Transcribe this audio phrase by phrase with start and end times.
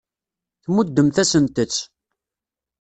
[0.63, 1.79] Tmuddemt-asent-tt.